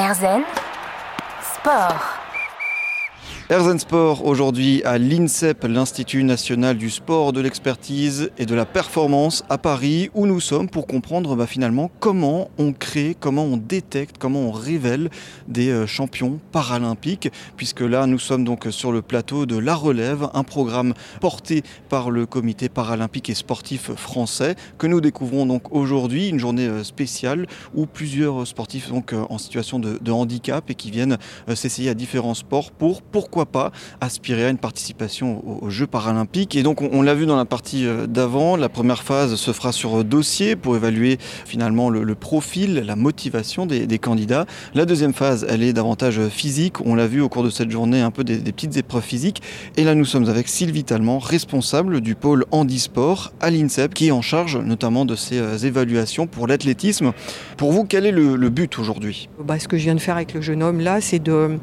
Erzen 0.00 0.46
Sport. 1.54 2.00
Erzen 3.50 3.80
Sport 3.80 4.24
aujourd'hui 4.26 4.80
à 4.84 4.96
l'INSEP, 4.96 5.64
l'Institut 5.64 6.22
national 6.22 6.78
du 6.78 6.88
sport, 6.88 7.32
de 7.32 7.40
l'expertise 7.40 8.30
et 8.38 8.46
de 8.46 8.54
la 8.54 8.64
performance 8.64 9.42
à 9.48 9.58
Paris, 9.58 10.08
où 10.14 10.28
nous 10.28 10.38
sommes 10.38 10.68
pour 10.68 10.86
comprendre 10.86 11.34
bah, 11.34 11.48
finalement 11.48 11.90
comment 11.98 12.48
on 12.58 12.72
crée, 12.72 13.16
comment 13.18 13.42
on 13.42 13.56
détecte, 13.56 14.18
comment 14.20 14.38
on 14.38 14.52
révèle 14.52 15.10
des 15.48 15.70
euh, 15.70 15.88
champions 15.88 16.38
paralympiques, 16.52 17.32
puisque 17.56 17.80
là 17.80 18.06
nous 18.06 18.20
sommes 18.20 18.44
donc 18.44 18.68
sur 18.70 18.92
le 18.92 19.02
plateau 19.02 19.46
de 19.46 19.58
La 19.58 19.74
Relève, 19.74 20.28
un 20.32 20.44
programme 20.44 20.94
porté 21.20 21.64
par 21.88 22.12
le 22.12 22.26
comité 22.26 22.68
paralympique 22.68 23.30
et 23.30 23.34
sportif 23.34 23.90
français 23.96 24.54
que 24.78 24.86
nous 24.86 25.00
découvrons 25.00 25.44
donc 25.44 25.74
aujourd'hui, 25.74 26.28
une 26.28 26.38
journée 26.38 26.68
euh, 26.68 26.84
spéciale 26.84 27.48
où 27.74 27.86
plusieurs 27.86 28.46
sportifs 28.46 28.90
donc 28.90 29.12
euh, 29.12 29.24
en 29.28 29.38
situation 29.38 29.80
de 29.80 30.12
handicap 30.12 30.70
et 30.70 30.76
qui 30.76 30.92
viennent 30.92 31.18
s'essayer 31.56 31.90
à 31.90 31.94
différents 31.94 32.34
sports 32.34 32.70
pour 32.70 33.02
pourquoi 33.02 33.39
pas 33.46 33.72
aspirer 34.00 34.46
à 34.46 34.50
une 34.50 34.58
participation 34.58 35.42
aux, 35.46 35.70
Jeux 35.70 35.86
paralympiques. 35.86 36.56
Et 36.56 36.62
donc 36.62 36.82
on, 36.82 37.02
l'a 37.02 37.14
vu 37.14 37.26
dans 37.26 37.36
la 37.36 37.44
partie 37.44 37.86
euh, 37.86 38.06
d'avant, 38.06 38.56
la 38.56 38.68
première 38.68 39.02
phase 39.02 39.36
se 39.36 39.52
fera 39.52 39.72
sur 39.72 40.04
dossier 40.04 40.56
pour 40.56 40.76
évaluer 40.76 41.18
finalement 41.46 41.90
le, 41.90 42.14
profil, 42.14 42.82
la 42.86 42.96
motivation 42.96 43.66
des, 43.66 43.98
candidats. 43.98 44.46
La 44.74 44.84
deuxième 44.84 45.12
phase, 45.12 45.46
elle 45.48 45.62
est 45.62 45.72
davantage 45.72 46.20
physique. 46.28 46.80
On 46.84 46.94
l'a 46.94 47.06
vu 47.06 47.20
au 47.20 47.28
cours 47.28 47.42
de 47.42 47.50
cette 47.50 47.70
journée, 47.70 48.00
un 48.00 48.10
peu 48.10 48.24
des, 48.24 48.38
petites 48.38 48.76
épreuves 48.76 49.02
physiques. 49.02 49.42
Et 49.76 49.84
là 49.84 49.94
nous 49.94 50.04
sommes 50.04 50.28
avec 50.28 50.48
Sylvie 50.48 50.84
Tallement, 50.84 51.18
responsable 51.18 52.00
du 52.00 52.14
pôle 52.14 52.44
handisport 52.50 53.32
à 53.40 53.50
l'INSEP, 53.50 53.94
qui 53.94 54.08
est 54.08 54.12
en 54.12 54.22
charge 54.22 54.56
notamment 54.56 55.04
de 55.04 55.14
ces 55.14 55.38
euh, 55.38 55.56
évaluations 55.58 56.26
pour 56.26 56.46
l'athlétisme. 56.46 57.12
Pour 57.56 57.72
vous, 57.72 57.84
quel 57.84 58.06
est 58.06 58.12
le, 58.12 58.36
but 58.50 58.78
aujourd'hui? 58.78 59.28
Bah, 59.38 59.58
Ce 59.58 59.68
que 59.68 59.76
je 59.76 59.84
viens 59.84 59.94
de 59.94 60.00
faire 60.00 60.16
avec 60.16 60.34
le 60.34 60.40
jeune 60.40 60.62
homme 60.62 60.80
là, 60.80 61.00
c'est 61.00 61.18
de, 61.18 61.58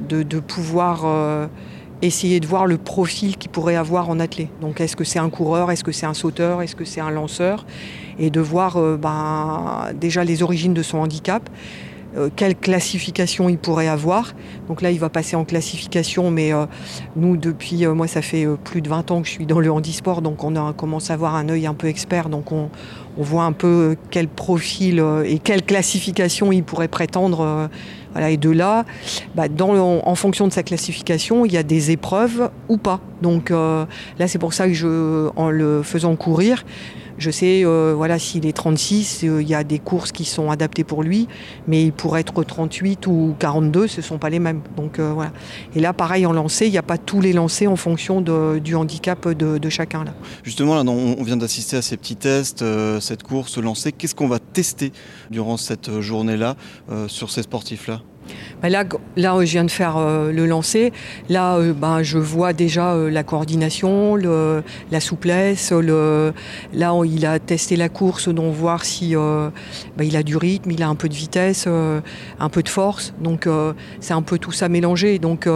de, 0.00 0.40
pouvoir 0.40 1.02
euh, 1.04 1.46
essayer 2.02 2.40
de 2.40 2.46
voir 2.46 2.66
le 2.66 2.78
profil 2.78 3.36
qu'il 3.36 3.50
pourrait 3.50 3.76
avoir 3.76 4.08
en 4.08 4.20
athlète. 4.20 4.48
Donc 4.60 4.80
est-ce 4.80 4.96
que 4.96 5.04
c'est 5.04 5.18
un 5.18 5.30
coureur, 5.30 5.70
est-ce 5.70 5.84
que 5.84 5.92
c'est 5.92 6.06
un 6.06 6.14
sauteur, 6.14 6.62
est-ce 6.62 6.76
que 6.76 6.84
c'est 6.84 7.00
un 7.00 7.10
lanceur? 7.10 7.66
Et 8.18 8.30
de 8.30 8.40
voir 8.40 8.76
euh, 8.76 8.96
ben, 8.96 9.90
déjà 9.94 10.24
les 10.24 10.42
origines 10.42 10.74
de 10.74 10.82
son 10.82 10.98
handicap. 10.98 11.48
Euh, 12.16 12.30
quelle 12.34 12.56
classification 12.56 13.50
il 13.50 13.58
pourrait 13.58 13.86
avoir. 13.86 14.32
Donc 14.66 14.80
là, 14.80 14.90
il 14.90 14.98
va 14.98 15.10
passer 15.10 15.36
en 15.36 15.44
classification, 15.44 16.30
mais 16.30 16.52
nous, 17.16 17.36
depuis, 17.36 17.86
moi, 17.86 18.06
ça 18.06 18.22
fait 18.22 18.46
plus 18.64 18.80
de 18.80 18.88
20 18.88 19.10
ans 19.10 19.20
que 19.20 19.28
je 19.28 19.32
suis 19.32 19.46
dans 19.46 19.60
le 19.60 19.70
handisport, 19.70 20.22
donc 20.22 20.42
on 20.42 20.56
a 20.56 20.72
commencé 20.72 21.10
à 21.10 21.14
avoir 21.14 21.34
un 21.34 21.50
œil 21.50 21.66
un 21.66 21.74
peu 21.74 21.86
expert, 21.86 22.30
donc 22.30 22.50
on, 22.50 22.70
on 23.18 23.22
voit 23.22 23.44
un 23.44 23.52
peu 23.52 23.96
quel 24.10 24.26
profil 24.26 25.04
et 25.26 25.38
quelle 25.38 25.62
classification 25.62 26.50
il 26.50 26.64
pourrait 26.64 26.88
prétendre 26.88 27.68
et 28.26 28.36
de 28.36 28.50
là, 28.50 28.84
bah, 29.34 29.44
en 29.58 30.14
fonction 30.14 30.46
de 30.46 30.52
sa 30.52 30.62
classification, 30.62 31.44
il 31.44 31.52
y 31.52 31.56
a 31.56 31.62
des 31.62 31.90
épreuves 31.90 32.50
ou 32.68 32.76
pas. 32.76 33.00
Donc 33.22 33.50
euh, 33.50 33.84
là, 34.18 34.28
c'est 34.28 34.38
pour 34.38 34.54
ça 34.54 34.66
que 34.66 34.74
je, 34.74 35.30
en 35.36 35.50
le 35.50 35.82
faisant 35.82 36.14
courir, 36.16 36.64
je 37.18 37.30
sais, 37.30 37.62
euh, 37.64 37.94
voilà, 37.96 38.18
s'il 38.18 38.46
est 38.46 38.52
36, 38.52 39.24
euh, 39.24 39.42
il 39.42 39.48
y 39.48 39.54
a 39.54 39.64
des 39.64 39.78
courses 39.78 40.12
qui 40.12 40.24
sont 40.24 40.50
adaptées 40.50 40.84
pour 40.84 41.02
lui, 41.02 41.28
mais 41.66 41.90
pour 41.90 42.16
être 42.16 42.42
38 42.44 43.06
ou 43.06 43.34
42, 43.38 43.88
ce 43.88 43.98
ne 43.98 44.02
sont 44.02 44.18
pas 44.18 44.30
les 44.30 44.38
mêmes. 44.38 44.60
Voilà. 44.96 45.32
Et 45.74 45.80
là, 45.80 45.92
pareil, 45.92 46.26
en 46.26 46.32
lancer, 46.32 46.66
il 46.66 46.72
n'y 46.72 46.78
a 46.78 46.82
pas 46.82 46.98
tous 46.98 47.20
les 47.20 47.32
lancers 47.32 47.70
en 47.70 47.76
fonction 47.76 48.20
du 48.20 48.74
handicap 48.74 49.28
de, 49.28 49.68
chacun. 49.68 50.04
Justement, 50.44 50.74
là, 50.74 50.82
on 50.90 51.22
vient 51.22 51.36
d'assister 51.36 51.76
à 51.76 51.82
ces 51.82 51.96
petits 51.96 52.16
tests, 52.16 52.64
cette 53.00 53.22
course 53.22 53.58
lancée. 53.58 53.92
Qu'est-ce 53.92 54.14
qu'on 54.14 54.28
va 54.28 54.38
tester 54.38 54.92
durant 55.30 55.56
cette 55.56 56.00
journée-là 56.00 56.56
sur 57.08 57.30
ces 57.30 57.42
sportifs-là? 57.42 58.00
Bah 58.62 58.68
là, 58.68 58.84
là, 59.16 59.36
je 59.44 59.50
viens 59.50 59.64
de 59.64 59.70
faire 59.70 59.96
euh, 59.96 60.32
le 60.32 60.46
lancer. 60.46 60.92
Là, 61.28 61.56
euh, 61.56 61.72
bah, 61.72 62.02
je 62.02 62.18
vois 62.18 62.52
déjà 62.52 62.94
euh, 62.94 63.10
la 63.10 63.22
coordination, 63.22 64.16
la 64.16 65.00
souplesse. 65.00 65.72
Le, 65.72 66.32
là, 66.72 66.94
il 67.04 67.26
a 67.26 67.38
testé 67.38 67.76
la 67.76 67.88
course, 67.88 68.28
donc 68.28 68.54
voir 68.54 68.84
si 68.84 69.14
bah, 69.14 70.04
il 70.04 70.16
a 70.16 70.22
du 70.22 70.36
rythme, 70.36 70.70
il 70.70 70.82
a 70.82 70.88
un 70.88 70.94
peu 70.94 71.08
de 71.08 71.14
vitesse, 71.14 71.66
un 71.66 72.48
peu 72.48 72.62
de 72.62 72.68
force. 72.68 73.14
Donc, 73.20 73.48
c'est 74.00 74.14
un 74.14 74.22
peu 74.22 74.38
tout 74.38 74.52
ça 74.52 74.68
mélangé. 74.68 75.18
Donc, 75.18 75.48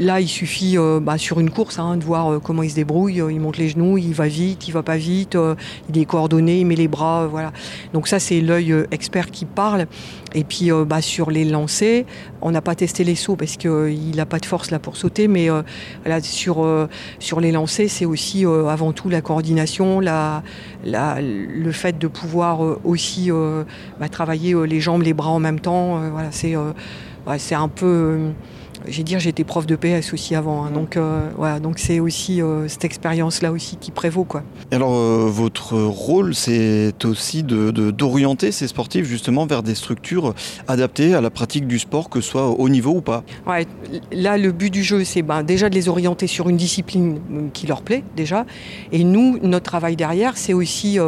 Là, 0.00 0.20
il 0.20 0.26
suffit 0.26 0.76
euh, 0.76 0.98
bah, 0.98 1.18
sur 1.18 1.38
une 1.38 1.50
course 1.50 1.78
hein, 1.78 1.96
de 1.96 2.02
voir 2.02 2.32
euh, 2.32 2.40
comment 2.40 2.64
il 2.64 2.70
se 2.70 2.74
débrouille. 2.74 3.22
Il 3.30 3.40
monte 3.40 3.58
les 3.58 3.68
genoux, 3.68 3.96
il 3.96 4.12
va 4.12 4.26
vite, 4.26 4.66
il 4.66 4.72
va 4.72 4.82
pas 4.82 4.96
vite, 4.96 5.36
euh, 5.36 5.54
il 5.88 5.96
est 5.96 6.04
coordonné, 6.04 6.58
il 6.60 6.66
met 6.66 6.74
les 6.74 6.88
bras, 6.88 7.28
voilà. 7.28 7.52
Donc 7.92 8.08
ça, 8.08 8.18
c'est 8.18 8.40
l'œil 8.40 8.74
expert 8.90 9.30
qui 9.30 9.44
parle. 9.44 9.86
Et 10.34 10.42
puis 10.42 10.70
bah, 10.84 11.00
sur 11.00 11.30
les 11.30 11.44
lancers, 11.44 12.04
on 12.42 12.50
n'a 12.50 12.60
pas 12.60 12.74
testé 12.74 13.04
les 13.04 13.14
sauts 13.14 13.36
parce 13.36 13.56
qu'il 13.56 14.16
n'a 14.16 14.26
pas 14.26 14.40
de 14.40 14.46
force 14.46 14.72
là 14.72 14.80
pour 14.80 14.96
sauter, 14.96 15.28
mais 15.28 15.48
voilà, 16.02 16.20
sur, 16.20 16.66
sur 17.20 17.40
les 17.40 17.52
lancers, 17.52 17.88
c'est 17.88 18.04
aussi 18.04 18.44
avant 18.44 18.92
tout 18.92 19.08
la 19.08 19.20
coordination, 19.20 20.00
le 20.00 21.72
fait 21.72 21.96
de 21.96 22.08
pouvoir 22.08 22.58
aussi 22.84 23.30
bah, 24.00 24.08
travailler 24.08 24.56
les 24.66 24.80
jambes, 24.80 25.02
les 25.02 25.14
bras 25.14 25.30
en 25.30 25.38
même 25.38 25.60
temps. 25.60 26.00
voilà, 26.10 26.32
c'est 26.32 26.56
c'est 27.38 27.54
un 27.54 27.68
peu 27.68 28.32
j'ai 28.86 29.02
dire 29.02 29.18
j'étais 29.18 29.44
prof 29.44 29.66
de 29.66 29.76
PS 29.76 30.12
aussi 30.12 30.34
avant, 30.34 30.64
hein. 30.64 30.70
donc 30.70 30.96
euh, 30.96 31.28
voilà, 31.36 31.60
donc 31.60 31.78
c'est 31.78 32.00
aussi 32.00 32.42
euh, 32.42 32.68
cette 32.68 32.84
expérience-là 32.84 33.52
aussi 33.52 33.76
qui 33.76 33.90
prévaut 33.90 34.24
quoi. 34.24 34.42
alors 34.70 34.94
euh, 34.94 35.28
votre 35.28 35.74
rôle, 35.74 36.34
c'est 36.34 36.92
aussi 37.04 37.42
de, 37.42 37.70
d'orienter 37.70 38.52
ces 38.52 38.68
sportifs 38.68 39.06
justement 39.06 39.46
vers 39.46 39.62
des 39.62 39.74
structures 39.74 40.34
adaptées 40.68 41.14
à 41.14 41.20
la 41.20 41.30
pratique 41.30 41.66
du 41.66 41.78
sport, 41.78 42.10
que 42.10 42.20
ce 42.20 42.30
soit 42.30 42.48
au 42.48 42.68
niveau 42.68 42.92
ou 42.92 43.00
pas? 43.00 43.24
Ouais, 43.46 43.66
là 44.12 44.36
le 44.36 44.52
but 44.52 44.70
du 44.70 44.82
jeu, 44.82 45.04
c'est 45.04 45.22
ben, 45.22 45.42
déjà 45.42 45.68
de 45.68 45.74
les 45.74 45.88
orienter 45.88 46.26
sur 46.26 46.48
une 46.48 46.56
discipline 46.56 47.20
qui 47.52 47.66
leur 47.66 47.82
plaît 47.82 48.04
déjà, 48.16 48.46
et 48.92 49.04
nous 49.04 49.38
notre 49.42 49.64
travail 49.64 49.96
derrière, 49.96 50.36
c'est 50.36 50.52
aussi, 50.52 50.98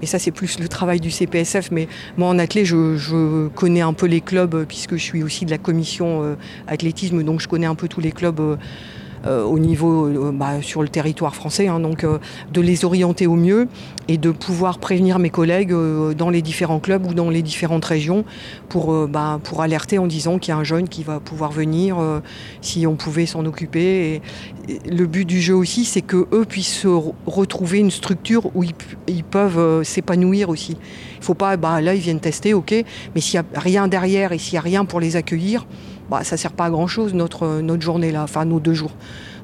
mais 0.00 0.06
ça 0.06 0.18
c'est 0.18 0.30
plus 0.30 0.58
le 0.58 0.68
travail 0.68 1.00
du 1.00 1.10
CPSF, 1.10 1.70
mais 1.70 1.88
moi 2.16 2.28
en 2.28 2.38
athlète, 2.38 2.66
je, 2.66 2.96
je 2.96 3.48
connais 3.48 3.80
un 3.80 3.92
peu 3.92 4.06
les 4.06 4.20
clubs 4.20 4.64
puisque 4.66 4.96
je 4.96 5.02
suis 5.02 5.22
aussi 5.22 5.44
de 5.44 5.50
la 5.50 5.58
commission 5.58 6.36
athlétisme 6.66 7.15
donc 7.24 7.40
je 7.40 7.48
connais 7.48 7.66
un 7.66 7.74
peu 7.74 7.88
tous 7.88 8.00
les 8.00 8.12
clubs 8.12 8.40
euh, 8.40 8.56
euh, 9.26 9.42
au 9.42 9.58
niveau 9.58 10.06
euh, 10.06 10.30
bah, 10.32 10.62
sur 10.62 10.82
le 10.82 10.88
territoire 10.88 11.34
français, 11.34 11.66
hein. 11.66 11.80
donc 11.80 12.06
de 12.52 12.60
les 12.60 12.84
orienter 12.84 13.26
au 13.26 13.34
mieux 13.34 13.66
et 14.08 14.18
de 14.18 14.30
pouvoir 14.30 14.78
prévenir 14.78 15.18
mes 15.18 15.30
collègues 15.30 15.74
dans 16.16 16.30
les 16.30 16.42
différents 16.42 16.78
clubs 16.78 17.04
ou 17.06 17.14
dans 17.14 17.30
les 17.30 17.42
différentes 17.42 17.84
régions 17.84 18.24
pour, 18.68 19.08
bah, 19.08 19.40
pour 19.42 19.62
alerter 19.62 19.98
en 19.98 20.06
disant 20.06 20.38
qu'il 20.38 20.52
y 20.52 20.54
a 20.54 20.58
un 20.58 20.64
jeune 20.64 20.88
qui 20.88 21.02
va 21.02 21.18
pouvoir 21.18 21.50
venir 21.50 21.96
si 22.60 22.86
on 22.86 22.94
pouvait 22.94 23.26
s'en 23.26 23.44
occuper. 23.46 24.20
Le 24.68 25.06
but 25.06 25.24
du 25.24 25.40
jeu 25.40 25.54
aussi, 25.54 25.84
c'est 25.84 26.02
que 26.02 26.28
eux 26.32 26.44
puissent 26.44 26.86
retrouver 27.26 27.78
une 27.78 27.90
structure 27.90 28.54
où 28.54 28.62
ils, 28.62 29.24
peuvent 29.24 29.82
s'épanouir 29.82 30.50
aussi. 30.50 30.76
Il 31.14 31.20
ne 31.20 31.24
faut 31.24 31.34
pas, 31.34 31.56
bah, 31.56 31.80
là 31.80 31.94
ils 31.94 32.00
viennent 32.00 32.20
tester, 32.20 32.54
ok, 32.54 32.74
mais 33.14 33.20
s'il 33.20 33.40
n'y 33.40 33.46
a 33.56 33.60
rien 33.60 33.88
derrière 33.88 34.30
et 34.30 34.38
s'il 34.38 34.54
n'y 34.54 34.58
a 34.58 34.62
rien 34.62 34.84
pour 34.84 35.00
les 35.00 35.16
accueillir, 35.16 35.66
bah, 36.10 36.24
ça 36.24 36.36
ne 36.36 36.40
sert 36.40 36.52
pas 36.52 36.66
à 36.66 36.70
grand-chose 36.70 37.14
notre, 37.14 37.60
notre 37.60 37.82
journée 37.82 38.12
là, 38.12 38.22
enfin 38.22 38.44
nos 38.44 38.60
deux 38.60 38.74
jours. 38.74 38.92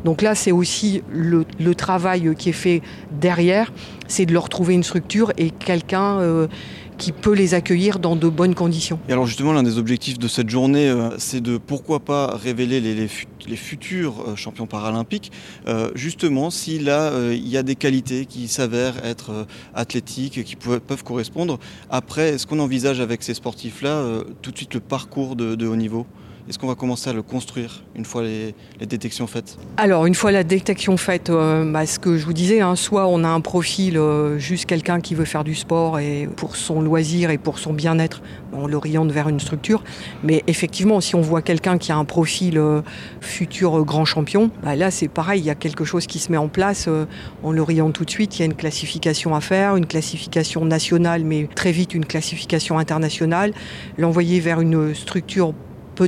Donc 0.04 0.22
là, 0.22 0.34
c'est 0.34 0.52
aussi 0.52 1.02
le, 1.12 1.44
travail 1.74 2.34
qui 2.36 2.50
est 2.50 2.52
fait 2.52 2.82
derrière, 3.10 3.72
c'est 4.08 4.26
de 4.26 4.32
leur 4.32 4.48
trouver 4.48 4.74
une 4.74 4.82
structure 4.82 5.32
et 5.38 5.50
quelqu'un 5.50 6.18
euh, 6.18 6.48
qui 6.98 7.12
peut 7.12 7.32
les 7.32 7.54
accueillir 7.54 7.98
dans 7.98 8.14
de 8.14 8.28
bonnes 8.28 8.54
conditions. 8.54 8.98
Et 9.08 9.12
alors 9.12 9.26
justement, 9.26 9.52
l'un 9.52 9.62
des 9.62 9.78
objectifs 9.78 10.18
de 10.18 10.28
cette 10.28 10.50
journée, 10.50 10.88
euh, 10.88 11.10
c'est 11.18 11.40
de 11.40 11.56
pourquoi 11.56 12.00
pas 12.00 12.36
révéler 12.36 12.80
les, 12.80 13.08
futurs 13.56 14.24
euh, 14.26 14.36
champions 14.36 14.66
paralympiques, 14.66 15.32
justement 15.94 16.50
si 16.50 16.78
là, 16.78 17.12
il 17.32 17.48
y 17.48 17.56
a 17.56 17.62
des 17.62 17.74
qualités 17.74 18.26
qui 18.26 18.48
s'avèrent 18.48 19.04
être 19.04 19.46
athlétiques, 19.74 20.44
qui 20.44 20.56
peuvent, 20.56 20.80
peuvent 20.80 21.04
correspondre. 21.04 21.58
Après, 21.90 22.30
est-ce 22.30 22.46
qu'on 22.46 22.58
envisage 22.58 23.00
avec 23.00 23.22
ces 23.22 23.34
sportifs-là 23.34 24.22
tout 24.42 24.50
de 24.50 24.56
suite 24.56 24.74
le 24.74 24.80
parcours 24.80 25.36
de 25.36 25.66
haut 25.66 25.76
niveau? 25.76 26.06
Est-ce 26.48 26.59
qu'on 26.59 26.66
va 26.66 26.74
commencer 26.74 27.09
à 27.09 27.12
le 27.12 27.22
construire 27.22 27.84
une 27.94 28.04
fois 28.04 28.22
les, 28.22 28.54
détections 28.80 29.28
faites 29.28 29.56
Alors, 29.77 30.06
une 30.06 30.15
fois 30.15 30.33
la 30.33 30.42
détection 30.42 30.97
faite, 30.97 31.30
euh, 31.30 31.71
bah, 31.71 31.86
ce 31.86 32.00
que 32.00 32.16
je 32.16 32.24
vous 32.24 32.33
disais, 32.33 32.60
hein, 32.60 32.74
soit 32.74 33.06
on 33.06 33.22
a 33.22 33.28
un 33.28 33.41
profil, 33.41 33.97
euh, 33.97 34.39
juste 34.39 34.66
quelqu'un 34.66 35.00
qui 35.00 35.15
veut 35.15 35.24
faire 35.24 35.44
du 35.44 35.54
sport 35.54 36.00
et 36.00 36.28
pour 36.36 36.56
son 36.56 36.80
loisir 36.80 37.30
et 37.30 37.39
pour 37.39 37.60
son 37.60 37.72
bien-être, 37.72 38.22
on 38.53 38.66
l'oriente 38.66 39.12
vers 39.12 39.28
une 39.28 39.39
structure. 39.39 39.84
Mais 40.24 40.42
effectivement, 40.48 41.00
si 41.00 41.15
on 41.15 41.21
voit 41.21 41.42
quelqu'un 41.42 41.78
qui 41.78 41.92
a 41.92 41.97
un 41.97 42.04
profil 42.04 42.59
euh, 42.59 42.83
futur 43.21 43.84
grand 43.84 44.04
champion, 44.04 44.50
bah, 44.65 44.74
là 44.74 44.91
c'est 44.91 45.09
pareil, 45.09 45.41
il 45.41 45.47
y 45.47 45.50
a 45.50 45.54
quelque 45.54 45.84
chose 45.84 46.06
qui 46.06 46.18
se 46.18 46.33
met 46.33 46.39
en 46.39 46.48
place, 46.48 46.89
on 47.44 47.53
l'oriente 47.53 47.92
tout 47.92 48.04
de 48.04 48.10
suite, 48.10 48.39
il 48.39 48.41
y 48.41 48.42
a 48.42 48.47
une 48.47 48.54
classification 48.54 49.34
à 49.36 49.41
faire, 49.41 49.77
une 49.77 49.86
classification 49.86 50.65
nationale, 50.65 51.24
mais 51.24 51.48
très 51.54 51.71
vite 51.71 51.94
une 51.94 52.04
classification 52.04 52.78
internationale, 52.78 53.53
l'envoyer 53.97 54.41
vers 54.41 54.60
une 54.60 54.94
structure 54.94 55.54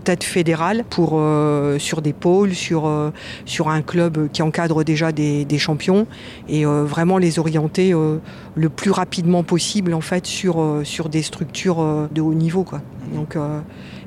peut-être 0.00 0.24
fédéral 0.24 0.82
pour, 0.90 1.12
euh, 1.14 1.78
sur 1.78 2.02
des 2.02 2.12
pôles, 2.12 2.52
sur, 2.52 2.86
euh, 2.86 3.10
sur 3.44 3.68
un 3.68 3.80
club 3.80 4.28
qui 4.32 4.42
encadre 4.42 4.82
déjà 4.82 5.12
des, 5.12 5.46
champions 5.56 6.08
et 6.48 6.66
euh, 6.66 6.84
vraiment 6.84 7.16
les 7.16 7.38
orienter 7.38 7.92
le 7.92 8.68
plus 8.68 8.90
rapidement 8.90 9.44
possible 9.44 9.94
en 9.94 10.00
fait 10.00 10.26
sur, 10.26 10.80
sur 10.82 11.08
des 11.08 11.22
structures 11.22 12.08
de 12.12 12.20
haut 12.20 12.34
niveau. 12.34 12.64
Quoi. 12.64 12.82
Donc, 13.12 13.36
euh, 13.36 13.60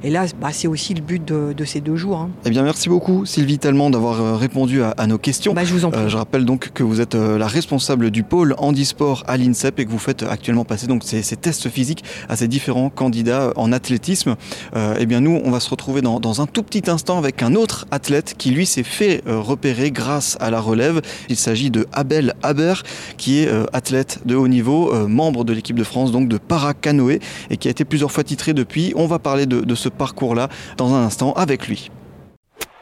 et 0.04 0.10
là, 0.10 0.26
bah, 0.40 0.50
c'est 0.52 0.68
aussi 0.68 0.94
le 0.94 1.02
but 1.02 1.24
de, 1.24 1.66
ces 1.66 1.82
deux 1.82 1.96
jours. 1.96 2.20
Hein. 2.20 2.30
Eh 2.46 2.50
bien, 2.50 2.64
merci 2.64 2.90
beaucoup 2.90 3.26
Sylvie 3.26 3.60
Tellement 3.60 3.90
d'avoir 3.90 4.22
euh, 4.22 4.36
répondu 4.36 4.82
à, 4.84 5.08
nos 5.08 5.18
questions. 5.18 5.54
Bah, 5.54 5.66
je 5.66 5.74
vous 5.74 5.86
en 5.86 5.92
prie. 5.92 6.10
je 6.10 6.18
rappelle 6.18 6.46
donc 6.46 6.72
que 6.74 6.84
vous 6.84 7.02
êtes 7.02 7.16
la 7.16 7.48
responsable 7.48 8.12
du 8.12 8.24
pôle 8.24 8.56
handisport 8.58 9.24
à 9.28 9.38
l'INSEP 9.38 9.80
et 9.80 9.86
que 9.86 9.92
vous 9.92 10.00
faites 10.00 10.24
actuellement 10.24 10.66
passer 10.66 10.88
donc 10.88 11.04
ces, 11.04 11.24
tests 11.36 11.70
physiques 11.70 12.04
à 12.30 12.36
ces 12.36 12.48
différents 12.48 12.90
candidats 12.90 13.52
en 13.56 13.72
athlétisme. 13.72 14.36
eh 14.76 15.06
bien, 15.06 15.22
nous, 15.22 15.42
on 15.44 15.52
va 15.52 15.60
se 15.60 15.70
retrouver 15.70 16.02
dans, 16.02 16.20
dans, 16.20 16.42
un 16.42 16.46
tout 16.46 16.64
petit 16.64 16.90
instant 16.90 17.18
avec 17.18 17.42
un 17.44 17.56
autre 17.56 17.86
athlète 17.92 18.36
qui, 18.38 18.52
lui, 18.52 18.66
s'est 18.66 18.84
fait 18.84 19.24
repérer 19.26 19.92
grâce 19.92 20.38
à 20.40 20.50
la 20.52 20.60
relève. 20.60 21.02
Il 21.30 21.36
s'agit 21.38 21.72
de 21.72 21.88
Abel 21.94 22.34
Haber, 22.44 22.84
qui 23.18 23.40
est 23.40 23.50
athlète 23.74 24.20
de 24.26 24.36
haut 24.36 24.48
niveau, 24.48 24.94
membre 25.08 25.44
de 25.44 25.54
l'équipe 25.54 25.78
de 25.78 25.84
France 25.84 26.12
donc 26.12 26.28
de 26.28 26.38
para-canoë 26.38 27.20
et 27.50 27.58
qui 27.58 27.68
a 27.68 27.72
été 27.72 27.86
plusieurs 27.86 28.12
fois 28.12 28.24
titré 28.24 28.54
depuis. 28.54 28.87
On 28.96 29.08
va 29.08 29.20
parler 29.20 29.46
de, 29.46 29.62
de 29.62 29.76
ce 29.76 29.90
parcours-là 29.90 30.50
dans 30.78 30.94
un 30.94 31.04
instant 31.04 31.34
avec 31.34 31.68
lui. 31.68 31.92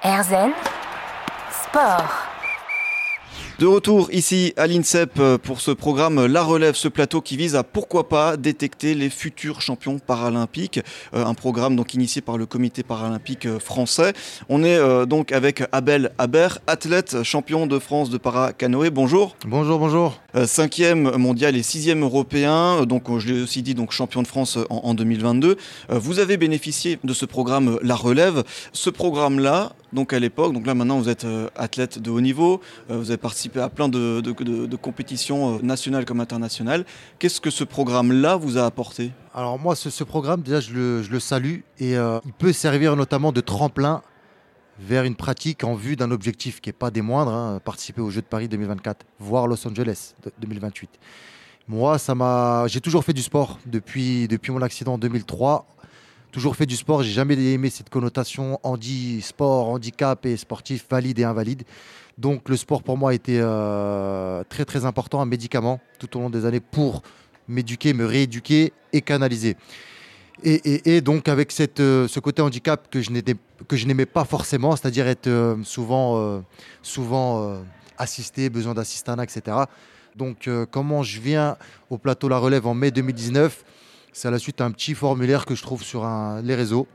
Erzen 0.03 0.51
Sport. 1.63 2.25
De 3.57 3.65
retour 3.67 4.09
ici 4.11 4.53
à 4.57 4.67
l'INSEP 4.67 5.17
euh, 5.17 5.37
pour 5.37 5.61
ce 5.61 5.71
programme 5.71 6.25
La 6.25 6.43
Relève, 6.43 6.75
ce 6.75 6.89
plateau 6.89 7.21
qui 7.21 7.37
vise 7.37 7.55
à 7.55 7.63
pourquoi 7.63 8.09
pas 8.09 8.35
détecter 8.35 8.95
les 8.95 9.09
futurs 9.09 9.61
champions 9.61 9.97
paralympiques. 9.97 10.81
Euh, 11.13 11.25
un 11.25 11.33
programme 11.33 11.77
donc 11.77 11.93
initié 11.93 12.21
par 12.21 12.37
le 12.37 12.45
comité 12.45 12.83
paralympique 12.83 13.45
euh, 13.45 13.57
français. 13.57 14.11
On 14.49 14.65
est 14.65 14.77
donc 15.07 15.31
avec 15.31 15.63
Abel 15.71 16.11
Haber, 16.17 16.59
athlète 16.67 17.23
champion 17.23 17.65
de 17.65 17.79
France 17.79 18.09
de 18.09 18.17
para-canoë. 18.17 18.89
Bonjour. 18.89 19.37
Bonjour, 19.47 19.79
bonjour. 19.79 20.19
Cinquième 20.45 21.17
mondial 21.17 21.55
et 21.55 21.63
sixième 21.63 22.03
européen. 22.03 22.85
Donc 22.85 23.03
je 23.17 23.33
l'ai 23.33 23.41
aussi 23.41 23.61
dit 23.61 23.73
donc 23.73 23.91
champion 23.91 24.21
de 24.21 24.27
France 24.27 24.57
en, 24.69 24.77
en 24.77 24.93
2022. 24.93 25.57
vous 25.89 26.19
avez 26.19 26.37
bénéficié 26.37 26.99
de 27.03 27.13
ce 27.13 27.25
programme 27.25 27.79
La 27.81 27.95
Relève. 27.95 28.43
Ce 28.73 28.89
programme-là, 28.89 29.73
donc 29.93 30.13
à 30.13 30.19
l'époque, 30.19 30.53
donc 30.53 30.65
là 30.67 30.73
maintenant 30.73 30.99
vous 30.99 31.09
êtes 31.09 31.25
athlète 31.55 31.99
de 31.99 32.09
haut 32.09 32.21
niveau, 32.21 32.61
vous 32.89 33.09
avez 33.11 33.17
participé 33.17 33.59
à 33.59 33.69
plein 33.69 33.89
de, 33.89 34.21
compétitions 34.75 35.55
euh, 35.55 35.59
nationales 35.61 36.05
comme 36.05 36.19
internationales. 36.19 36.85
Qu'est-ce 37.19 37.41
que 37.41 37.49
ce 37.49 37.63
programme-là 37.63 38.35
vous 38.35 38.57
a 38.57 38.65
apporté? 38.65 39.11
Alors 39.33 39.59
moi, 39.59 39.75
ce, 39.75 40.03
programme, 40.03 40.41
déjà, 40.41 40.59
je 40.59 41.03
le, 41.09 41.19
salue 41.19 41.59
et 41.79 41.97
euh, 41.97 42.19
il 42.25 42.33
peut 42.33 42.53
servir 42.53 42.95
notamment 42.95 43.31
de 43.31 43.41
tremplin 43.41 44.01
vers 44.79 45.03
une 45.03 45.15
pratique 45.15 45.63
en 45.63 45.75
vue 45.75 45.95
d'un 45.95 46.11
objectif 46.11 46.61
qui 46.61 46.69
n'est 46.69 46.73
pas 46.73 46.91
des 46.91 47.01
moindres, 47.01 47.33
hein, 47.33 47.59
participer 47.63 48.01
aux 48.01 48.09
Jeux 48.09 48.21
de 48.21 48.27
Paris 48.27 48.47
2024, 48.47 49.05
voire 49.19 49.47
Los 49.47 49.65
Angeles 49.67 50.15
2028. 50.39 50.89
Moi, 51.67 51.97
ça 51.97 52.13
j'ai 52.67 52.81
toujours 52.81 53.03
fait 53.03 53.13
du 53.13 53.21
sport 53.21 53.59
depuis, 53.65 54.27
mon 54.49 54.61
accident 54.61 54.93
en 54.93 54.97
2003 54.97 55.67
toujours 56.35 56.57
fait 56.57 56.65
du 56.65 56.75
sport. 56.75 57.01
J'ai 57.01 57.13
jamais 57.13 57.35
aimé 57.53 57.69
cette 57.69 57.89
connotation 57.89 58.59
handi-sport, 58.61 59.69
handicap 59.69 60.25
et 60.25 60.35
sportif, 60.35 60.85
valide 60.89 61.17
et 61.17 61.23
invalide. 61.23 61.63
Donc 62.17 62.49
le 62.49 62.57
sport 62.57 62.83
pour 62.83 62.97
moi 62.97 63.11
a 63.11 63.13
été 63.13 63.39
euh, 63.39 64.43
très 64.49 64.65
très 64.65 64.83
important, 64.83 65.21
un 65.21 65.25
médicament 65.25 65.79
tout 65.97 66.17
au 66.17 66.19
long 66.19 66.29
des 66.29 66.45
années 66.45 66.59
pour 66.59 67.03
m'éduquer, 67.47 67.93
me 67.93 68.05
rééduquer 68.05 68.73
et 68.91 68.99
canaliser. 68.99 69.55
Et, 70.43 71.01
donc 71.01 71.29
avec 71.29 71.51
cette, 71.51 71.79
euh, 71.79 72.07
ce 72.07 72.19
côté 72.19 72.41
handicap 72.41 72.89
que 72.89 73.01
je 73.01 73.85
n'aimais 73.87 74.05
pas 74.05 74.25
forcément, 74.25 74.75
c'est-à-dire 74.75 75.07
être 75.07 75.27
euh, 75.27 75.55
souvent, 75.63 76.43
souvent 76.81 77.61
assisté, 77.97 78.49
besoin 78.49 78.73
d'assistanat, 78.73 79.23
etc. 79.23 79.57
Donc 80.15 80.49
comment 80.71 81.03
je 81.03 81.19
viens 81.19 81.57
au 81.89 81.97
plateau 81.97 82.29
La 82.29 82.37
Relève 82.37 82.67
en 82.67 82.73
mai 82.73 82.91
2019 82.91 83.63
C'est 84.11 84.27
à 84.27 84.31
la 84.31 84.39
suite 84.39 84.59
d'un 84.59 84.71
petit 84.71 84.93
formulaire 84.93 85.45
que 85.45 85.55
je 85.55 85.61
trouve 85.61 85.83
sur 85.83 86.07
les 86.43 86.55
réseaux. 86.55 86.87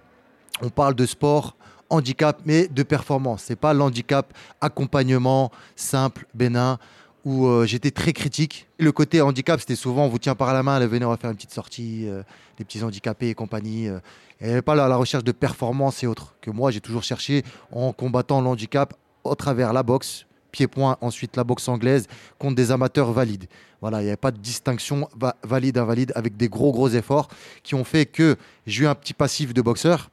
On 0.62 0.69
parle 0.69 0.94
de 0.94 1.06
sport 1.06 1.56
handicap, 1.90 2.40
mais 2.46 2.69
de 2.69 2.82
performance. 2.82 3.42
C'est 3.46 3.56
pas 3.56 3.75
l'handicap 3.75 4.32
accompagnement 4.60 5.50
simple, 5.76 6.26
bénin, 6.34 6.78
où 7.25 7.46
euh, 7.46 7.67
j'étais 7.67 7.90
très 7.90 8.12
critique. 8.12 8.67
Le 8.78 8.93
côté 8.93 9.20
handicap, 9.20 9.61
c'était 9.61 9.76
souvent 9.76 10.06
on 10.06 10.08
vous 10.08 10.19
tient 10.19 10.34
par 10.34 10.52
la 10.52 10.62
main, 10.62 10.76
allez, 10.76 10.87
venez, 10.87 11.05
on 11.05 11.11
va 11.11 11.17
faire 11.17 11.31
une 11.31 11.37
petite 11.37 11.52
sortie, 11.52 12.08
euh, 12.08 12.22
des 12.58 12.64
petits 12.64 12.82
handicapés 12.82 13.28
et 13.28 13.34
compagnie. 13.34 13.88
Euh. 13.88 13.99
et 14.40 14.62
pas 14.62 14.75
la, 14.75 14.96
recherche 14.96 15.25
de 15.25 15.32
performance 15.32 16.02
et 16.02 16.06
autres, 16.06 16.34
que 16.40 16.50
moi 16.50 16.70
j'ai 16.70 16.81
toujours 16.81 17.02
cherché 17.02 17.43
en 17.72 17.93
combattant 17.93 18.40
l'handicap 18.40 18.94
au 19.25 19.34
travers 19.34 19.72
la 19.72 19.82
boxe, 19.82 20.26
pied-point, 20.50 20.96
ensuite 21.00 21.37
la 21.37 21.44
boxe 21.44 21.69
anglaise, 21.69 22.06
contre 22.38 22.56
des 22.56 22.72
amateurs 22.72 23.12
valides. 23.12 23.46
Voilà, 23.81 24.00
il 24.00 24.05
n'y 24.05 24.11
avait 24.11 24.16
pas 24.16 24.31
de 24.31 24.38
distinction 24.38 25.08
valide-invalide 25.43 26.12
avec 26.14 26.37
des 26.37 26.49
gros 26.49 26.73
gros 26.73 26.88
efforts 26.88 27.28
qui 27.62 27.75
ont 27.75 27.84
fait 27.84 28.06
que 28.06 28.37
j'ai 28.66 28.84
eu 28.84 28.87
un 28.87 28.94
petit 28.94 29.14
passif 29.14 29.55
de 29.55 29.62
boxeur 29.62 30.11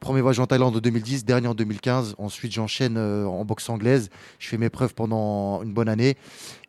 Premier 0.00 0.20
voyage 0.20 0.38
en 0.40 0.46
Thaïlande 0.46 0.76
en 0.76 0.80
2010, 0.80 1.24
dernier 1.24 1.48
en 1.48 1.54
2015. 1.54 2.16
Ensuite, 2.18 2.52
j'enchaîne 2.52 2.96
euh, 2.96 3.24
en 3.24 3.44
boxe 3.44 3.68
anglaise. 3.68 4.10
Je 4.38 4.48
fais 4.48 4.58
mes 4.58 4.68
preuves 4.68 4.94
pendant 4.94 5.62
une 5.62 5.72
bonne 5.72 5.88
année 5.88 6.16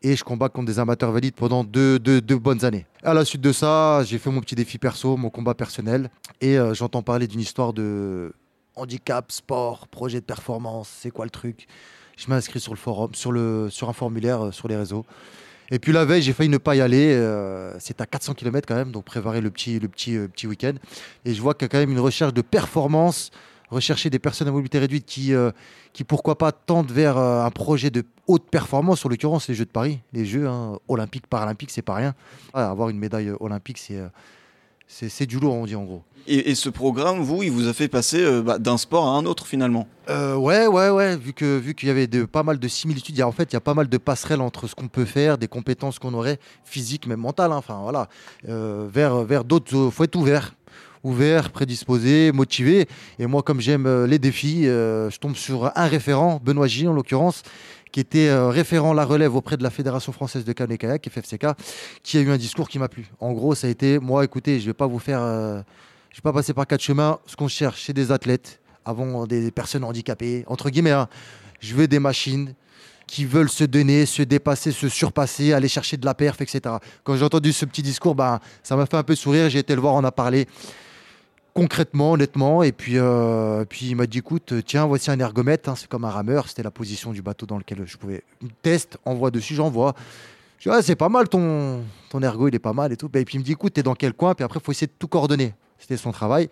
et 0.01 0.15
je 0.15 0.23
combat 0.23 0.49
contre 0.49 0.67
des 0.67 0.79
amateurs 0.79 1.11
valides 1.11 1.35
pendant 1.35 1.63
deux, 1.63 1.99
bonnes 2.21 2.63
années. 2.63 2.85
À 3.03 3.13
la 3.13 3.25
suite 3.25 3.41
de 3.41 3.51
ça, 3.51 4.03
j'ai 4.03 4.17
fait 4.17 4.31
mon 4.31 4.41
petit 4.41 4.55
défi 4.55 4.77
perso, 4.77 5.17
mon 5.17 5.29
combat 5.29 5.53
personnel 5.53 6.09
et 6.41 6.57
euh, 6.57 6.73
j'entends 6.73 7.01
parler 7.01 7.27
d'une 7.27 7.41
histoire 7.41 7.73
de 7.73 8.33
handicap, 8.75 9.31
sport, 9.31 9.87
projet 9.87 10.19
de 10.19 10.25
performance. 10.25 10.89
C'est 10.99 11.11
quoi 11.11 11.25
le 11.25 11.31
truc? 11.31 11.67
Je 12.15 12.29
m'inscris 12.29 12.59
sur 12.59 12.73
le 12.73 12.79
forum, 12.79 13.13
sur 13.13 13.89
un 13.89 13.93
formulaire 13.93 14.45
euh, 14.47 14.51
sur 14.51 14.67
les 14.67 14.75
réseaux. 14.75 15.05
Et 15.69 15.79
puis 15.79 15.91
la 15.91 16.05
veille, 16.05 16.21
j'ai 16.21 16.33
failli 16.33 16.49
ne 16.49 16.57
pas 16.57 16.75
y 16.75 16.81
aller. 16.81 17.13
Euh, 17.13 17.73
c'est 17.79 17.99
à 18.01 18.05
400 18.05 18.33
km 18.33 18.67
quand 18.67 18.75
même, 18.75 18.91
donc 18.91 19.05
préparer 19.05 19.41
le 19.41 19.51
petit, 19.51 19.79
le 19.79 19.87
petit, 19.87 20.15
euh, 20.15 20.27
petit 20.27 20.47
week-end. 20.47 20.73
Et 21.25 21.33
je 21.33 21.41
vois 21.41 21.53
qu'il 21.53 21.63
y 21.63 21.65
a 21.65 21.69
quand 21.69 21.79
même 21.79 21.91
une 21.91 21.99
recherche 21.99 22.33
de 22.33 22.41
performance, 22.41 23.31
rechercher 23.69 24.09
des 24.09 24.19
personnes 24.19 24.47
à 24.47 24.51
mobilité 24.51 24.79
réduite 24.79 25.05
qui, 25.05 25.33
euh, 25.33 25.51
qui 25.91 26.03
pourquoi 26.03 26.37
pas, 26.37 26.51
tendent 26.51 26.91
vers 26.91 27.17
un 27.17 27.51
projet 27.51 27.89
de 27.89 28.05
haute 28.27 28.49
performance, 28.49 29.05
en 29.05 29.09
l'occurrence 29.09 29.49
les 29.49 29.55
Jeux 29.55 29.65
de 29.65 29.71
Paris, 29.71 29.99
les 30.13 30.25
Jeux 30.25 30.47
hein, 30.47 30.79
olympiques, 30.87 31.27
paralympiques, 31.27 31.71
c'est 31.71 31.81
pas 31.81 31.95
rien. 31.95 32.13
avoir 32.53 32.89
une 32.89 32.99
médaille 32.99 33.31
olympique, 33.39 33.77
c'est 33.77 33.99
c'est 34.87 35.25
du 35.25 35.39
lourd, 35.39 35.53
on 35.53 35.65
dit 35.65 35.75
en 35.75 35.83
gros. 35.83 36.03
Et, 36.29 36.55
ce 36.55 36.67
programme, 36.67 37.21
vous, 37.21 37.41
il 37.43 37.51
vous 37.51 37.69
a 37.69 37.73
fait 37.73 37.87
passer 37.87 38.21
euh, 38.21 38.41
bah, 38.41 38.59
d'un 38.59 38.77
sport 38.77 39.05
à 39.05 39.11
un 39.11 39.25
autre 39.25 39.47
finalement? 39.47 39.87
Euh, 40.09 40.35
Ouais, 40.35 40.67
ouais, 40.67 40.89
ouais. 40.89 41.15
Vu 41.15 41.31
qu'il 41.31 41.47
vu 41.59 41.73
qu'il 41.73 41.87
y 41.87 41.91
avait 41.91 42.07
de, 42.07 42.25
pas 42.25 42.43
mal 42.43 42.59
de 42.59 42.67
similitudes, 42.67 43.15
il 43.15 43.19
y 43.19 43.21
a, 43.21 43.27
en 43.27 43.31
fait, 43.31 43.53
il 43.53 43.53
y 43.53 43.55
a 43.55 43.61
pas 43.61 43.73
mal 43.73 43.87
de 43.87 43.97
passerelles 43.97 44.41
entre 44.41 44.67
ce 44.67 44.75
qu'on 44.75 44.89
peut 44.89 45.05
faire, 45.05 45.37
des 45.37 45.47
compétences 45.47 45.99
qu'on 45.99 46.13
aurait, 46.13 46.37
physiques, 46.65 47.07
même 47.07 47.21
mentales. 47.21 47.53
Hein, 47.53 47.57
enfin, 47.57 47.79
voilà. 47.81 48.09
Euh, 48.49 48.89
vers 48.91 49.23
vers 49.23 49.45
d'autres, 49.45 49.73
il 49.73 49.91
faut 49.91 50.03
être 50.03 50.15
ouvert 50.15 50.53
ouvert, 51.03 51.51
prédisposé, 51.51 52.33
motivé. 52.33 52.85
Et 53.17 53.27
moi, 53.27 53.41
comme 53.41 53.61
j'aime 53.61 54.05
les 54.05 54.19
défis, 54.19 54.63
je 54.63 55.17
tombe 55.19 55.35
sur 55.35 55.71
un 55.77 55.85
référent, 55.85 56.41
Benoît 56.43 56.67
G 56.67 56.85
en 56.85 56.91
l'occurrence, 56.91 57.43
qui 57.91 57.99
était 57.99 58.27
euh, 58.27 58.49
référent 58.49 58.93
la 58.93 59.05
relève 59.05 59.35
auprès 59.35 59.57
de 59.57 59.63
la 59.63 59.69
Fédération 59.69 60.11
française 60.11 60.45
de 60.45 60.53
canoë 60.53 60.77
kayak, 60.77 61.09
FFCK, 61.09 61.47
qui 62.03 62.17
a 62.17 62.21
eu 62.21 62.29
un 62.29 62.37
discours 62.37 62.69
qui 62.69 62.79
m'a 62.79 62.87
plu. 62.87 63.07
En 63.19 63.31
gros, 63.33 63.55
ça 63.55 63.67
a 63.67 63.69
été 63.69 63.99
moi, 63.99 64.23
écoutez, 64.23 64.59
je 64.59 64.65
ne 64.65 64.69
vais 64.69 64.73
pas 64.73 64.87
vous 64.87 64.99
faire, 64.99 65.21
euh, 65.21 65.61
je 66.11 66.17
vais 66.17 66.23
pas 66.23 66.33
passer 66.33 66.53
par 66.53 66.67
quatre 66.67 66.81
chemins. 66.81 67.19
Ce 67.25 67.35
qu'on 67.35 67.47
cherche, 67.47 67.83
c'est 67.85 67.93
des 67.93 68.11
athlètes, 68.11 68.59
avant 68.85 69.25
des 69.25 69.51
personnes 69.51 69.83
handicapées, 69.83 70.43
entre 70.47 70.69
guillemets. 70.69 70.91
Hein. 70.91 71.09
Je 71.59 71.75
veux 71.75 71.87
des 71.87 71.99
machines 71.99 72.53
qui 73.07 73.25
veulent 73.25 73.49
se 73.49 73.63
donner, 73.63 74.05
se 74.05 74.21
dépasser, 74.21 74.71
se 74.71 74.89
surpasser, 74.89 75.53
aller 75.53 75.69
chercher 75.69 75.97
de 75.97 76.05
la 76.05 76.13
perf, 76.13 76.41
etc. 76.41 76.75
Quand 77.03 77.15
j'ai 77.15 77.23
entendu 77.23 77.53
ce 77.53 77.65
petit 77.65 77.81
discours, 77.81 78.15
ben, 78.15 78.39
ça 78.63 78.75
m'a 78.75 78.85
fait 78.85 78.97
un 78.97 79.03
peu 79.03 79.15
sourire. 79.15 79.49
J'ai 79.49 79.59
été 79.59 79.73
le 79.73 79.81
voir, 79.81 79.93
on 79.95 80.03
a 80.03 80.11
parlé 80.11 80.45
concrètement, 81.57 82.11
honnêtement. 82.11 82.61
Et 82.61 82.71
puis, 82.71 82.93
euh, 82.97 83.65
puis 83.65 83.87
il 83.87 83.95
m'a 83.95 84.05
dit 84.05 84.19
écoute, 84.19 84.53
tiens, 84.63 84.85
voici 84.85 85.09
un 85.09 85.19
ergomètre, 85.19 85.69
hein, 85.69 85.75
c'est 85.75 85.89
comme 85.89 86.05
un 86.05 86.11
rameur, 86.11 86.47
c'était 86.47 86.61
la 86.61 86.69
position 86.69 87.11
du 87.13 87.23
bateau 87.23 87.47
dans 87.47 87.57
lequel 87.57 87.81
je 87.83 87.97
pouvais. 87.97 88.23
Test, 88.61 88.99
envoie 89.05 89.31
dessus, 89.31 89.55
j'envoie. 89.55 89.95
Je 90.59 90.69
dis 90.69 90.75
ah, 90.75 90.83
c'est 90.83 90.95
pas 90.95 91.09
mal 91.09 91.27
ton, 91.27 91.83
ton 92.11 92.21
ergo, 92.21 92.47
il 92.47 92.53
est 92.53 92.59
pas 92.59 92.73
mal 92.73 92.93
et 92.93 92.95
tout. 92.95 93.09
Et 93.15 93.25
puis 93.25 93.37
il 93.37 93.39
me 93.39 93.43
dit 93.43 93.53
écoute, 93.53 93.73
t'es 93.73 93.81
dans 93.81 93.95
quel 93.95 94.13
coin? 94.13 94.35
Puis 94.35 94.45
après, 94.45 94.59
il 94.59 94.63
faut 94.63 94.71
essayer 94.71 94.85
de 94.85 94.93
tout 94.99 95.07
coordonner. 95.07 95.55
C'était 95.79 95.97
son 95.97 96.11
travail. 96.11 96.51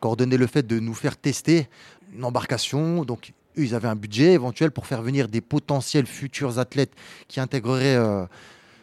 Coordonner 0.00 0.36
le 0.36 0.46
fait 0.46 0.66
de 0.66 0.78
nous 0.80 0.94
faire 0.94 1.16
tester 1.16 1.66
une 2.14 2.26
embarcation. 2.26 3.06
Donc, 3.06 3.32
ils 3.56 3.74
avaient 3.74 3.88
un 3.88 3.96
budget 3.96 4.32
éventuel 4.34 4.70
pour 4.70 4.86
faire 4.86 5.00
venir 5.00 5.28
des 5.28 5.40
potentiels 5.40 6.06
futurs 6.06 6.58
athlètes 6.58 6.92
qui 7.26 7.40
intégreraient 7.40 7.96
euh, 7.96 8.26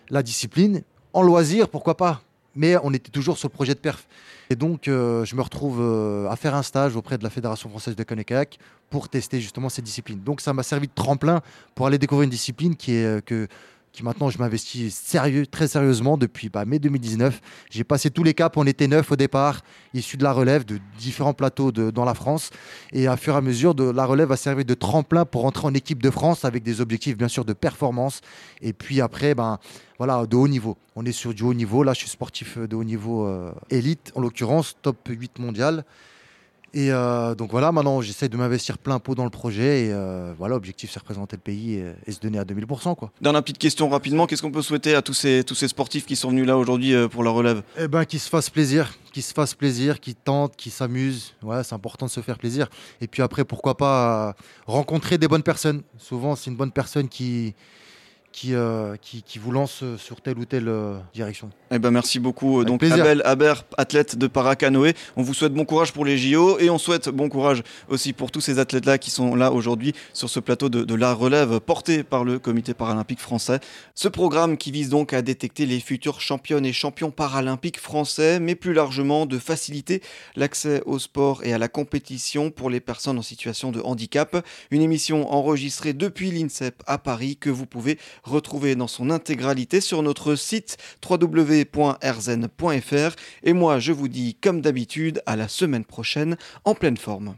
la 0.09 0.23
discipline. 0.23 0.81
En 1.13 1.21
loisir, 1.21 1.69
pourquoi 1.69 1.95
pas? 1.95 2.23
Mais 2.55 2.75
on 2.83 2.93
était 2.93 3.11
toujours 3.11 3.37
sur 3.37 3.47
le 3.47 3.53
projet 3.53 3.73
de 3.73 3.79
perf. 3.79 4.07
Et 4.49 4.55
donc, 4.55 4.87
euh, 4.87 5.23
je 5.23 5.35
me 5.35 5.41
retrouve 5.41 5.79
euh, 5.79 6.29
à 6.29 6.35
faire 6.35 6.55
un 6.55 6.63
stage 6.63 6.95
auprès 6.97 7.17
de 7.17 7.23
la 7.23 7.29
Fédération 7.29 7.69
française 7.69 7.95
de 7.95 8.03
canoë-kayak 8.03 8.57
pour 8.89 9.07
tester 9.07 9.39
justement 9.39 9.69
cette 9.69 9.85
discipline. 9.85 10.19
Donc, 10.19 10.41
ça 10.41 10.51
m'a 10.51 10.63
servi 10.63 10.87
de 10.87 10.93
tremplin 10.93 11.41
pour 11.73 11.87
aller 11.87 11.97
découvrir 11.97 12.25
une 12.25 12.29
discipline 12.31 12.75
qui 12.75 12.95
est, 12.95 13.05
euh, 13.05 13.21
que, 13.21 13.47
qui 13.91 14.03
maintenant 14.03 14.29
je 14.29 14.37
m'investis 14.37 14.93
sérieux, 14.93 15.45
très 15.45 15.67
sérieusement 15.67 16.17
depuis 16.17 16.49
bah, 16.49 16.65
mai 16.65 16.79
2019. 16.79 17.41
J'ai 17.69 17.83
passé 17.83 18.09
tous 18.09 18.23
les 18.23 18.33
caps, 18.33 18.55
on 18.57 18.65
était 18.65 18.87
neuf 18.87 19.11
au 19.11 19.15
départ, 19.15 19.61
issus 19.93 20.17
de 20.17 20.23
la 20.23 20.31
relève 20.31 20.65
de 20.65 20.79
différents 20.97 21.33
plateaux 21.33 21.71
dans 21.71 22.05
la 22.05 22.13
France. 22.13 22.49
Et 22.93 23.07
à 23.07 23.17
fur 23.17 23.33
et 23.33 23.37
à 23.37 23.41
mesure, 23.41 23.75
la 23.75 24.05
relève 24.05 24.31
a 24.31 24.37
servi 24.37 24.65
de 24.65 24.73
tremplin 24.73 25.25
pour 25.25 25.41
rentrer 25.41 25.67
en 25.67 25.73
équipe 25.73 26.01
de 26.01 26.09
France 26.09 26.45
avec 26.45 26.63
des 26.63 26.81
objectifs 26.81 27.17
bien 27.17 27.27
sûr 27.27 27.45
de 27.45 27.53
performance. 27.53 28.21
Et 28.61 28.73
puis 28.73 29.01
après, 29.01 29.35
ben, 29.35 29.59
voilà, 29.97 30.25
de 30.25 30.35
haut 30.35 30.47
niveau. 30.47 30.77
On 30.95 31.05
est 31.05 31.11
sur 31.11 31.33
du 31.33 31.43
haut 31.43 31.53
niveau. 31.53 31.83
Là, 31.83 31.93
je 31.93 31.99
suis 31.99 32.09
sportif 32.09 32.57
de 32.57 32.75
haut 32.75 32.83
niveau 32.83 33.27
euh, 33.27 33.51
élite, 33.69 34.11
en 34.15 34.21
l'occurrence 34.21 34.77
top 34.81 34.97
8 35.07 35.39
mondial. 35.39 35.85
Et 36.73 36.91
euh, 36.91 37.35
donc 37.35 37.51
voilà, 37.51 37.71
maintenant 37.71 38.01
j'essaie 38.01 38.29
de 38.29 38.37
m'investir 38.37 38.77
plein 38.77 38.99
pot 38.99 39.15
dans 39.15 39.23
le 39.23 39.29
projet. 39.29 39.87
Et 39.87 39.91
euh, 39.91 40.33
voilà, 40.37 40.55
l'objectif 40.55 40.91
c'est 40.91 40.99
représenter 40.99 41.35
le 41.35 41.41
pays 41.41 41.83
et, 42.05 42.11
se 42.11 42.19
donner 42.19 42.39
à 42.39 42.43
2000%. 42.43 42.95
Quoi. 42.95 43.11
Dernière 43.21 43.41
petite 43.41 43.57
question 43.57 43.89
rapidement, 43.89 44.25
qu'est-ce 44.25 44.41
qu'on 44.41 44.51
peut 44.51 44.61
souhaiter 44.61 44.95
à 44.95 45.01
tous 45.01 45.13
ces, 45.13 45.43
tous 45.43 45.55
ces 45.55 45.67
sportifs 45.67 46.05
qui 46.05 46.15
sont 46.15 46.29
venus 46.29 46.47
là 46.47 46.57
aujourd'hui 46.57 46.93
euh, 46.93 47.07
pour 47.07 47.23
la 47.23 47.31
relève? 47.31 47.63
Eh 47.77 47.87
ben 47.87 48.05
qu'ils 48.05 48.19
se 48.19 48.29
fassent 48.29 48.49
plaisir, 48.49 48.93
qu'ils 49.11 49.23
se 49.23 49.33
fassent 49.33 49.55
plaisir, 49.55 49.99
qu'ils 49.99 50.15
tentent, 50.15 50.55
qu'ils 50.55 50.71
s'amusent. 50.71 51.33
Ouais, 51.43 51.63
c'est 51.63 51.75
important 51.75 52.05
de 52.05 52.11
se 52.11 52.21
faire 52.21 52.37
plaisir. 52.37 52.69
Et 53.01 53.07
puis 53.07 53.21
après, 53.21 53.43
pourquoi 53.43 53.75
pas 53.75 54.35
rencontrer 54.65 55.17
des 55.17 55.27
bonnes 55.27 55.43
personnes. 55.43 55.81
Souvent, 55.97 56.35
c'est 56.35 56.49
une 56.49 56.57
bonne 56.57 56.71
personne 56.71 57.09
qui, 57.09 57.53
euh, 58.53 58.95
qui, 59.01 59.23
qui, 59.23 59.39
vous 59.39 59.51
lance 59.51 59.83
sur 59.97 60.21
telle 60.21 60.37
ou 60.37 60.45
telle 60.45 60.67
euh, 60.67 60.97
direction. 61.13 61.49
Eh 61.71 61.79
ben 61.79 61.91
merci 61.91 62.19
beaucoup. 62.19 62.63
Donc 62.63 62.83
Abel 62.83 63.21
Haber, 63.25 63.53
athlète 63.77 64.17
de 64.17 64.27
paracanoë. 64.27 64.93
On 65.15 65.21
vous 65.21 65.33
souhaite 65.33 65.53
bon 65.53 65.65
courage 65.65 65.93
pour 65.93 66.05
les 66.05 66.17
JO 66.17 66.57
et 66.59 66.69
on 66.69 66.77
souhaite 66.77 67.09
bon 67.09 67.29
courage 67.29 67.63
aussi 67.87 68.13
pour 68.13 68.31
tous 68.31 68.41
ces 68.41 68.59
athlètes-là 68.59 68.97
qui 68.97 69.11
sont 69.11 69.35
là 69.35 69.51
aujourd'hui 69.51 69.93
sur 70.13 70.29
ce 70.29 70.39
plateau 70.39 70.69
de, 70.69 70.83
de, 70.83 70.95
la 70.95 71.13
relève 71.13 71.59
porté 71.59 72.03
par 72.03 72.23
le 72.23 72.39
Comité 72.39 72.73
paralympique 72.73 73.19
français. 73.19 73.59
Ce 73.95 74.07
programme 74.07 74.57
qui 74.57 74.71
vise 74.71 74.89
donc 74.89 75.13
à 75.13 75.21
détecter 75.21 75.65
les 75.65 75.79
futurs 75.79 76.19
championnes 76.19 76.65
et 76.65 76.73
champions 76.73 77.11
paralympiques 77.11 77.79
français, 77.79 78.39
mais 78.39 78.55
plus 78.55 78.73
largement 78.73 79.25
de 79.25 79.37
faciliter 79.37 80.01
l'accès 80.35 80.81
au 80.85 80.99
sport 80.99 81.43
et 81.43 81.53
à 81.53 81.57
la 81.57 81.67
compétition 81.67 82.51
pour 82.51 82.69
les 82.69 82.79
personnes 82.79 83.19
en 83.19 83.23
situation 83.23 83.71
de 83.71 83.81
handicap. 83.81 84.45
Une 84.71 84.81
émission 84.81 85.31
enregistrée 85.31 85.93
depuis 85.93 86.31
l'INSEP 86.31 86.81
à 86.87 86.97
Paris 86.97 87.37
que 87.37 87.49
vous 87.49 87.65
pouvez 87.65 87.97
retrouver 88.23 88.75
dans 88.75 88.87
son 88.87 89.09
intégralité 89.09 89.81
sur 89.81 90.03
notre 90.03 90.35
site 90.35 90.77
www.rzen.fr. 91.07 91.95
Et 93.43 93.53
moi, 93.53 93.79
je 93.79 93.91
vous 93.91 94.07
dis 94.07 94.35
comme 94.35 94.61
d'habitude 94.61 95.21
à 95.25 95.35
la 95.35 95.47
semaine 95.47 95.85
prochaine 95.85 96.37
en 96.65 96.75
pleine 96.75 96.97
forme. 96.97 97.35